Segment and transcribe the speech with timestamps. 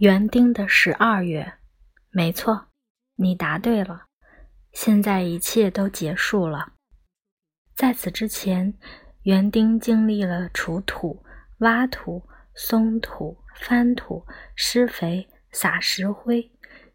[0.00, 1.58] 园丁的十二月，
[2.08, 2.68] 没错，
[3.16, 4.06] 你答对了。
[4.72, 6.72] 现在一切都结束了。
[7.74, 8.72] 在此之前，
[9.24, 11.22] 园丁经历了除土、
[11.58, 16.50] 挖土、松土、翻土、施肥、撒石灰，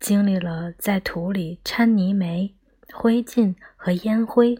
[0.00, 2.56] 经历了在土里掺泥煤、
[2.92, 4.58] 灰烬和烟灰，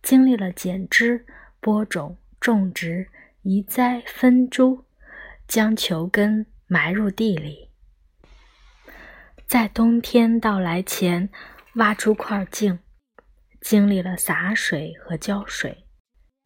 [0.00, 1.26] 经历了剪枝、
[1.58, 3.08] 播种、种植、
[3.42, 4.84] 移栽、分株，
[5.48, 6.46] 将球根。
[6.70, 7.70] 埋入地里，
[9.46, 11.30] 在冬天到来前
[11.76, 12.78] 挖出块茎，
[13.62, 15.86] 经历了洒水和浇水，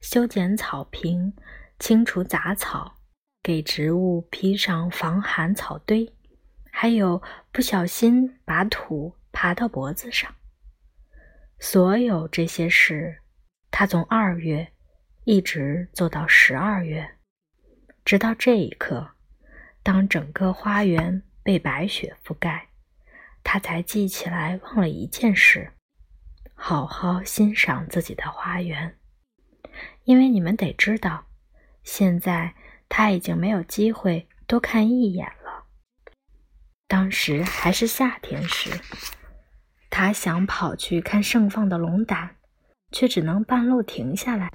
[0.00, 1.34] 修剪草坪，
[1.80, 2.98] 清除杂草，
[3.42, 6.14] 给植物披上防寒草堆，
[6.70, 7.20] 还有
[7.50, 10.32] 不小心把土爬到脖子上。
[11.58, 13.22] 所有这些事，
[13.72, 14.72] 他从二月
[15.24, 17.16] 一直做到十二月，
[18.04, 19.16] 直到这一刻。
[19.82, 22.68] 当整个花园被白雪覆盖，
[23.42, 25.72] 他才记起来忘了一件事：
[26.54, 28.96] 好好欣赏自己的花园。
[30.04, 31.26] 因为你们得知道，
[31.82, 32.54] 现在
[32.88, 35.64] 他已经没有机会多看一眼了。
[36.86, 38.70] 当时还是夏天时，
[39.90, 42.36] 他想跑去看盛放的龙胆，
[42.92, 44.52] 却只能半路停下来，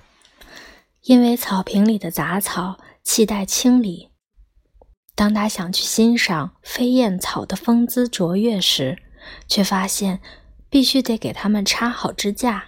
[1.02, 4.12] 因为草坪里的杂草亟待清理。
[5.18, 9.02] 当他想去欣赏飞燕草的风姿卓越时，
[9.48, 10.22] 却发现
[10.70, 12.66] 必须得给它们插好支架。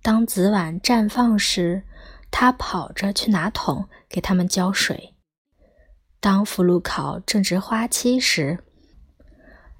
[0.00, 1.82] 当紫菀绽放时，
[2.30, 5.14] 他跑着去拿桶给它们浇水。
[6.20, 8.60] 当福禄考正值花期时，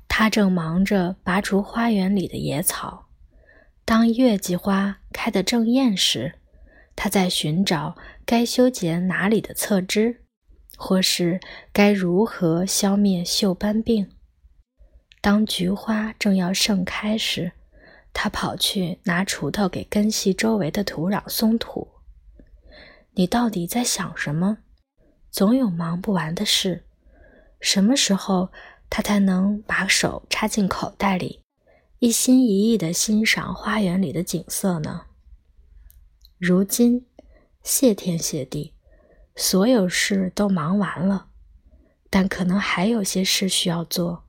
[0.09, 3.07] 他正忙着拔除花园里的野草。
[3.85, 6.41] 当月季花开得正艳时，
[6.97, 10.25] 他在寻找该修剪哪里的侧枝。
[10.77, 11.41] 或是
[11.73, 14.11] 该如何消灭锈斑病？
[15.21, 17.53] 当菊花正要盛开时，
[18.13, 21.89] 他跑去拿锄头给根系周围的土壤松土。
[23.15, 24.59] 你到底在想什么？
[25.31, 26.85] 总有忙不完的事。
[27.61, 28.53] 什么时候
[28.89, 31.41] 他才能把手插进口袋里，
[31.99, 35.07] 一心一意地欣赏花园里的景色呢？
[36.39, 37.07] 如今，
[37.65, 38.76] 谢天谢地。
[39.37, 41.29] 所有事都忙完了，
[42.09, 44.25] 但可能还有些事需要做。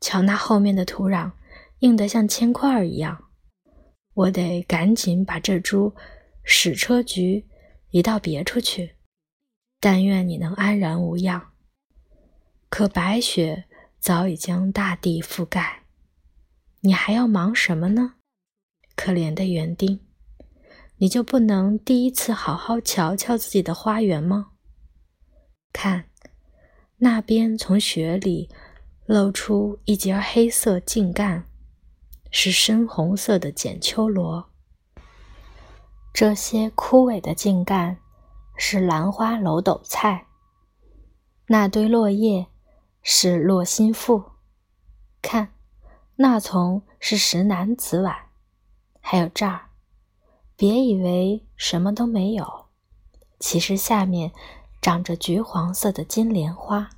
[0.00, 1.32] 瞧那后面的土壤，
[1.78, 3.24] 硬得像铅块一样。
[4.12, 5.94] 我得赶紧把这株
[6.44, 7.46] 矢车菊
[7.90, 8.96] 移到别处去。
[9.80, 11.50] 但愿你能安然无恙。
[12.68, 13.64] 可白雪
[13.98, 15.84] 早已将大地覆盖，
[16.80, 18.14] 你还要忙什么呢？
[18.94, 20.00] 可怜的园丁。
[20.98, 24.52] 你就不能第一次好好瞧瞧自己的花园吗？
[25.72, 26.04] 看，
[26.98, 28.48] 那边从雪里
[29.04, 31.46] 露出一截黑色茎干，
[32.30, 34.50] 是深红色的剪秋萝。
[36.12, 37.98] 这些枯萎的茎干
[38.56, 40.28] 是兰花楼斗菜。
[41.48, 42.46] 那堆落叶
[43.02, 44.24] 是落心腹。
[45.20, 45.52] 看，
[46.16, 48.14] 那丛是石楠紫菀，
[49.00, 49.70] 还有这儿。
[50.56, 52.66] 别以为什么都没有，
[53.40, 54.32] 其实下面
[54.80, 56.90] 长着橘黄色的金莲花。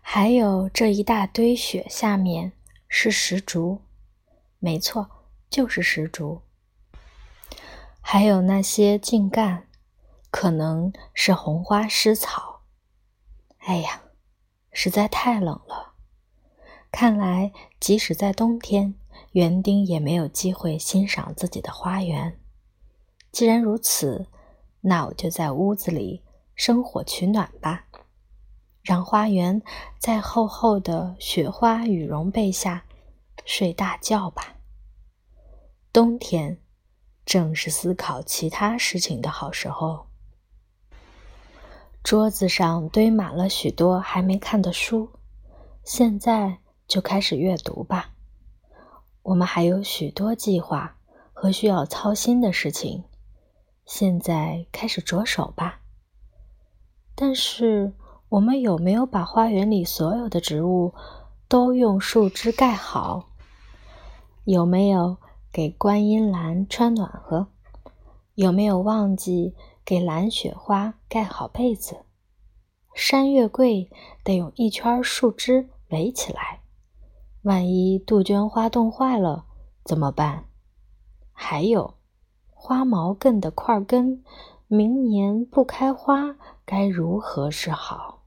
[0.00, 2.52] 还有这一大堆雪下面
[2.88, 3.82] 是石竹，
[4.58, 5.10] 没错，
[5.50, 6.40] 就是石竹。
[8.00, 9.66] 还有那些茎干，
[10.30, 12.62] 可能是红花湿草。
[13.58, 14.02] 哎呀，
[14.72, 15.94] 实在太冷了。
[16.90, 18.94] 看来，即使在冬天。
[19.36, 22.40] 园丁也没有机会欣赏自己的花园。
[23.32, 24.28] 既然如此，
[24.80, 26.22] 那我就在屋子里
[26.54, 27.84] 生火取暖吧，
[28.80, 29.60] 让花园
[29.98, 32.86] 在厚厚的雪花羽绒被下
[33.44, 34.56] 睡大觉吧。
[35.92, 36.58] 冬天
[37.26, 40.06] 正是思考其他事情的好时候。
[42.02, 45.10] 桌子上堆满了许多还没看的书，
[45.84, 46.56] 现在
[46.88, 48.15] 就开始阅读吧。
[49.26, 50.98] 我们还有许多计划
[51.32, 53.02] 和需要操心的事情，
[53.84, 55.80] 现在开始着手吧。
[57.16, 57.92] 但是，
[58.28, 60.94] 我们有没有把花园里所有的植物
[61.48, 63.30] 都用树枝盖好？
[64.44, 65.16] 有没有
[65.50, 67.48] 给观音兰穿暖和？
[68.36, 72.04] 有没有忘记给蓝雪花盖好被子？
[72.94, 73.90] 山月桂
[74.22, 76.60] 得用一圈树枝围起来。
[77.46, 79.44] 万一杜鹃花冻坏了
[79.84, 80.46] 怎么办？
[81.32, 81.94] 还有
[82.50, 84.24] 花毛茛的块根，
[84.66, 86.34] 明年不开花
[86.64, 88.24] 该如何是好？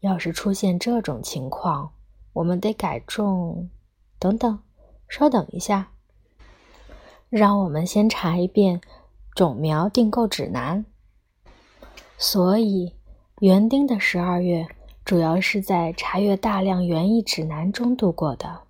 [0.00, 1.92] 要是出现这种情况，
[2.34, 3.70] 我们得改种……
[4.18, 4.58] 等等，
[5.08, 5.92] 稍等一下，
[7.30, 8.82] 让我们先查一遍
[9.34, 10.84] 种苗订购指南。
[12.18, 12.94] 所以，
[13.40, 14.68] 园丁的十二月
[15.08, 18.64] 主要是在查阅大量园艺指南中度过的。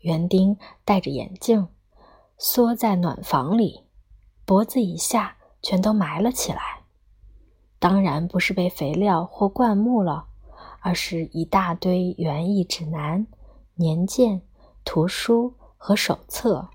[0.00, 1.68] 园丁戴着眼镜，
[2.36, 3.84] 缩在暖房里，
[4.44, 6.80] 脖子以下全都埋了起来。
[7.78, 10.26] 当然不是被肥料或灌木了，
[10.80, 13.28] 而是一大堆园艺指南、
[13.76, 14.42] 年鉴、
[14.84, 16.70] 图书和手册。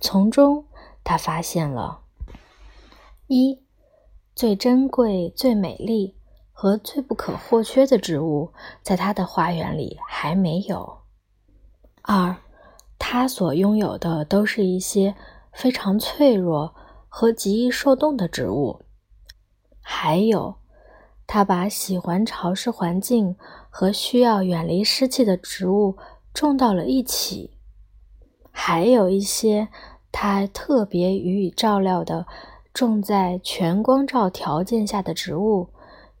[0.00, 0.64] 从中，
[1.04, 2.00] 他发现了：
[3.26, 3.60] 一、
[4.34, 6.16] 最珍贵、最美丽
[6.62, 8.52] 和最不可或缺的植物，
[8.82, 10.98] 在他的花园里还没有。
[12.02, 12.36] 二，
[12.98, 15.14] 他所拥有的都是一些
[15.54, 16.74] 非常脆弱
[17.08, 18.82] 和极易受冻的植物。
[19.80, 20.56] 还有，
[21.26, 23.38] 他把喜欢潮湿环境
[23.70, 25.96] 和需要远离湿气的植物
[26.34, 27.56] 种到了一起。
[28.50, 29.68] 还有一些
[30.12, 32.26] 他特别予以照料的，
[32.74, 35.70] 种在全光照条件下的植物，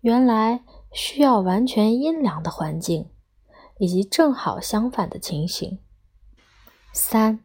[0.00, 3.08] 原来需要完全阴凉的环境。
[3.80, 5.78] 以及正好相反的情形。
[6.92, 7.40] 三，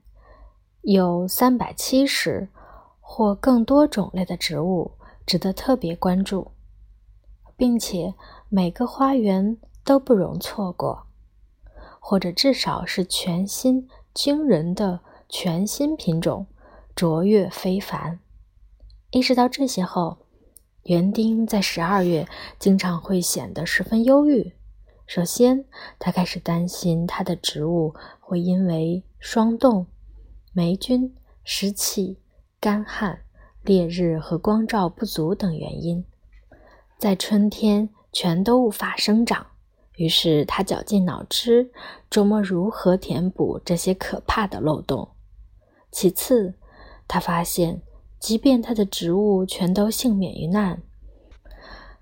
[0.81, 2.50] 有三百七十
[3.00, 4.92] 或更多种类的植物
[5.25, 6.52] 值得特别关注，
[7.56, 8.13] 并且
[8.50, 11.07] 每个花园都不容错过，
[12.02, 15.00] 或者至少是全新、惊人的
[15.30, 16.48] 全新品种，
[16.94, 18.19] 卓越非凡。
[19.12, 20.18] 意识到这些后，
[20.86, 22.28] 园丁在十二月
[22.60, 24.54] 经常会显得十分忧郁。
[25.08, 25.66] 首先，
[25.98, 29.88] 他开始担心他的植物会因为霜冻、
[30.54, 32.20] 霉菌、湿气、
[32.60, 33.22] 干旱、
[33.64, 36.06] 烈日和光照不足等原因，
[37.00, 39.48] 在春天全都无法生长。
[39.96, 41.72] 于是，他绞尽脑汁
[42.12, 45.10] 琢磨如何填补这些可怕的漏洞。
[45.92, 46.54] 其次，
[47.08, 47.81] 他发现，
[48.20, 50.82] 即便他的植物全都幸免于难，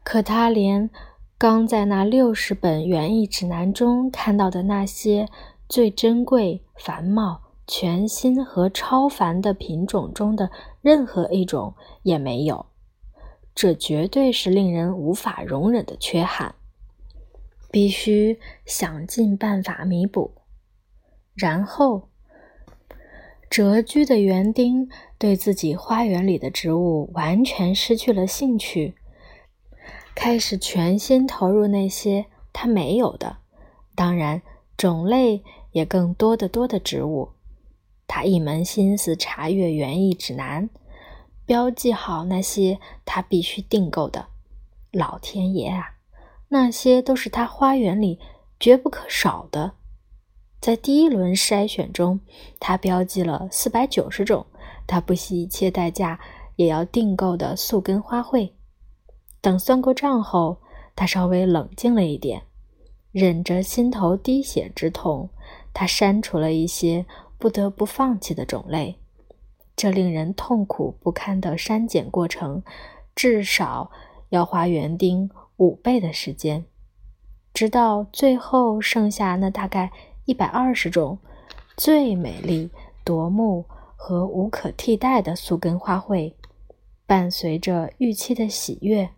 [0.04, 0.90] 可他连……
[1.36, 5.28] 刚在那六十本园艺指南中看到的那些
[5.68, 10.50] 最珍贵、繁茂、全新和超凡的品种中的
[10.80, 12.68] 任何一种也没有，
[13.54, 16.56] 这绝对是令人无法容忍的缺憾，
[17.70, 20.32] 必须想尽办法弥补。
[21.34, 22.08] 然后，
[23.50, 24.88] 谪居的园丁
[25.24, 28.96] 对自己花园里的植物完全失去了兴趣。
[30.14, 33.38] 开始全心投入那些他没有的，
[33.96, 34.42] 当然
[34.76, 35.42] 种类
[35.72, 37.30] 也更多的多的植物。
[38.06, 40.70] 他一门心思查阅园艺指南，
[41.46, 44.28] 标记好那些他必须订购的。
[44.92, 45.96] 老天爷啊，
[46.50, 48.20] 那些都是他花园里
[48.60, 49.76] 绝不可少的。
[50.60, 52.20] 在第一轮筛选中，
[52.60, 54.46] 他标记了四百九十种
[54.86, 56.20] 他不惜一切代价
[56.56, 58.52] 也要订购的宿根花卉。
[59.42, 60.58] 等算过账后，
[60.96, 62.44] 他稍微冷静了一点，
[63.12, 65.30] 忍着心头滴血之痛，
[65.74, 67.06] 他删除了一些
[67.38, 68.98] 不得不放弃的种类。
[69.76, 72.62] 这令人痛苦不堪的删减过程，
[73.16, 73.92] 至少
[74.30, 76.64] 要花园丁五倍的时间，
[77.54, 79.92] 直到最后剩下那大概
[80.26, 81.18] 一百二十种
[81.76, 82.70] 最美丽
[83.04, 83.66] 夺目
[84.06, 86.34] 和无可替代的宿根花卉，
[87.06, 89.12] 伴随着预期的喜悦。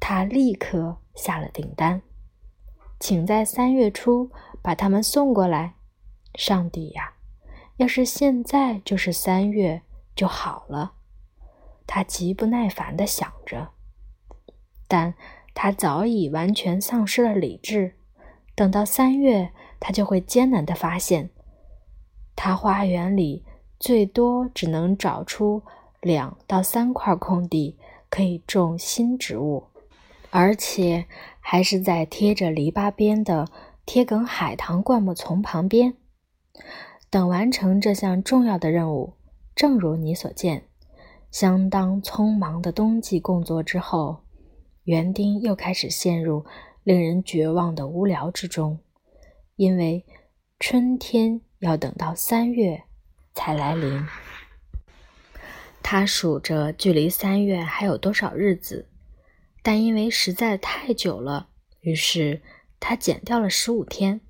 [0.00, 2.00] 他立刻下了订单，
[2.98, 4.30] 请在三月初
[4.62, 5.74] 把它们送过来。
[6.34, 7.12] 上帝呀，
[7.76, 9.82] 要是现在就是三月
[10.14, 10.94] 就好了！
[11.86, 13.72] 他极不耐烦地想着，
[14.88, 15.12] 但
[15.52, 17.96] 他早已完全丧失了理智。
[18.54, 21.28] 等到三月，他就会艰难地发现，
[22.34, 23.44] 他花园里
[23.78, 25.62] 最多只能找出
[26.00, 27.76] 两到三块空地
[28.08, 29.64] 可以种新植物。
[30.30, 31.06] 而且
[31.40, 33.48] 还是在贴着篱笆边的
[33.86, 35.94] 贴梗海棠灌木丛旁边。
[37.08, 39.14] 等完成这项重要的任务，
[39.54, 40.64] 正如你所见，
[41.30, 44.24] 相当匆忙的冬季工作之后，
[44.84, 46.44] 园丁又开始陷入
[46.82, 48.80] 令人绝望的无聊之中，
[49.54, 50.04] 因为
[50.58, 52.82] 春天要等到三月
[53.36, 54.04] 才来临。
[55.82, 58.88] 他数着距离三月还有多少日子。
[59.62, 61.48] 但因为实在太久了，
[61.80, 62.40] 于是
[62.80, 64.20] 他减掉了十五天，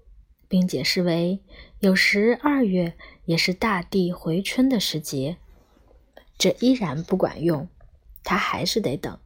[0.48, 1.42] 并解释为
[1.78, 2.94] 有时二月
[3.26, 5.36] 也是大地回春的时节。
[6.38, 7.68] 这依然不管用，
[8.24, 9.18] 他还是得等。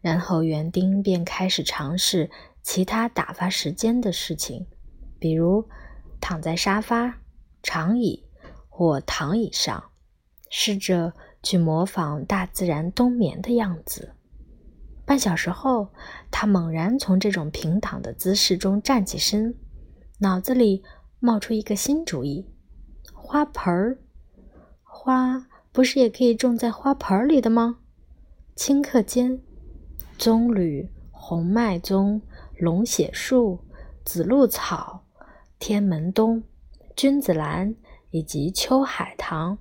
[0.00, 2.30] 然后园丁便开始尝试
[2.62, 4.66] 其他打发时间的事情，
[5.18, 5.68] 比如
[6.20, 7.20] 躺在沙发、
[7.62, 8.23] 长椅
[8.76, 9.84] 或躺椅上，
[10.50, 11.12] 试着
[11.44, 14.14] 去模仿大自然冬眠的样子。
[15.04, 15.90] 半小时后，
[16.28, 19.54] 他猛然从这种平躺的姿势中站起身，
[20.18, 20.82] 脑子里
[21.20, 22.48] 冒出一个新主意：
[23.12, 23.98] 花盆儿。
[24.82, 27.78] 花不是也可以种在花盆里的吗？
[28.56, 29.40] 顷刻间，
[30.18, 32.20] 棕榈、红麦棕、
[32.58, 33.60] 龙血树、
[34.04, 35.04] 紫露草、
[35.60, 36.42] 天门冬、
[36.96, 37.76] 君子兰
[38.14, 39.58] 以及秋海棠，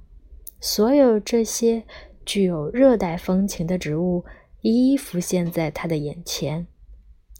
[0.62, 1.84] 所有这些
[2.24, 4.24] 具有热带风情的植物。
[4.62, 6.68] 一一浮现在他的眼前，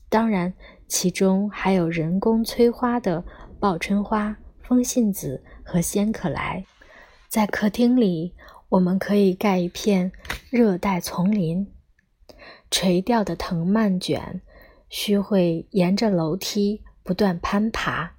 [0.10, 0.56] 当然，
[0.88, 3.24] 其中还有人工催花的
[3.60, 6.66] 报春花、风信子和仙客来。
[7.30, 8.34] 在客厅里，
[8.70, 10.12] 我们可以盖一片
[10.50, 11.72] 热带丛林，
[12.72, 14.42] 垂钓的藤蔓卷
[14.90, 18.16] 须会沿着楼梯不断攀爬。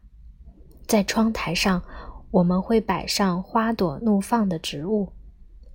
[0.87, 1.83] 在窗台上，
[2.35, 5.13] 我们会摆上花朵怒放的植物。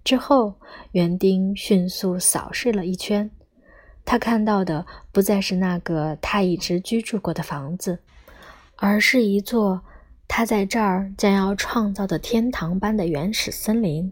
[0.04, 0.56] 之后，
[0.92, 3.32] 园丁迅速扫视了一圈，
[4.04, 8.00] 他看到的不再是那个他一直居住过的房子，
[8.75, 9.82] 而是一座
[10.28, 14.12] 他在这儿将要创造的天堂般的原始森林。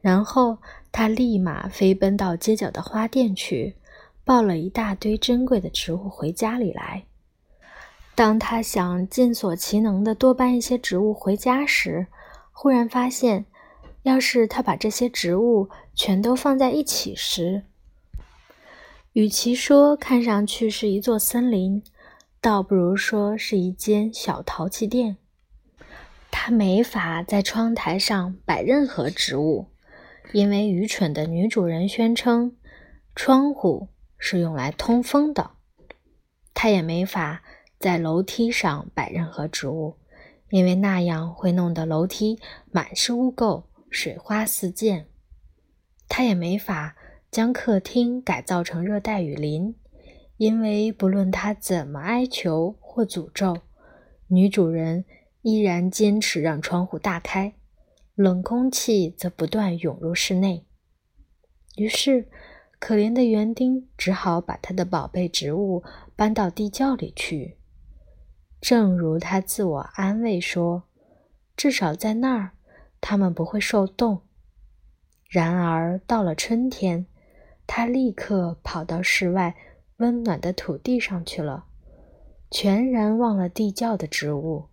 [0.00, 0.56] 然后，
[0.90, 3.76] 他立马飞奔到街角的花店去，
[4.24, 7.04] 抱了一大堆珍贵的植物回家里来。
[8.16, 12.08] 当他想尽所其能的多搬一些植物回家时，
[12.50, 13.46] 忽然发现。
[14.02, 17.64] 要是他把这些植物全都放在一起时，
[19.14, 21.82] 与其说看上去是一座森林，
[22.40, 25.16] 倒不如说是一间小陶器店。
[26.30, 29.66] 他没法在窗台上摆任何植物，
[30.30, 32.56] 因为愚蠢的女主人宣称
[33.16, 35.50] 窗户是用来通风的。
[36.54, 37.42] 他也没法
[37.78, 39.96] 在楼梯上摆任何植物，
[40.50, 42.38] 因为那样会弄得楼梯
[42.70, 43.64] 满是污垢。
[43.88, 45.06] 水花四溅，
[46.06, 46.96] 他也没法
[47.30, 49.74] 将客厅改造成热带雨林，
[50.36, 53.56] 因为不论他怎么哀求或诅咒，
[54.26, 55.04] 女主人
[55.40, 57.54] 依然坚持让窗户大开，
[58.14, 60.66] 冷空气则不断涌入室内。
[61.76, 62.28] 于是，
[62.78, 65.82] 可怜的园丁只好把他的宝贝植物
[66.16, 67.55] 搬到地窖里去。
[68.60, 70.84] 正如他自我安慰说
[71.56, 72.52] ：“至少在那儿。”
[73.00, 74.22] 它们不会受冻。
[75.28, 77.06] 然而到了春天，
[77.66, 79.54] 他立刻跑到室外
[79.98, 81.66] 温暖的土地上去了，
[82.50, 84.70] 全然忘了地窖的植物。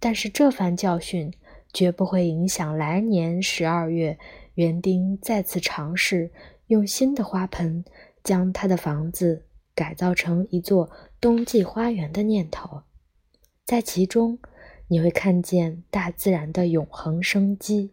[0.00, 1.32] 但是这番教训
[1.72, 4.18] 绝不会影响来年十二月
[4.54, 6.32] 园丁再次尝试
[6.66, 7.84] 用新的花盆
[8.24, 9.45] 将他的房子
[9.76, 10.90] 改造成一座
[11.20, 12.82] 冬季花园的念头，
[13.64, 14.40] 在其中。
[14.88, 17.90] 你会看见大自然的永恒生机。